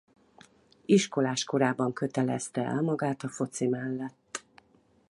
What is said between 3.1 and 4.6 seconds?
a foci mellett.